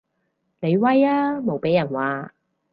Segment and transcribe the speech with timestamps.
[0.61, 2.33] 你威啊無被人話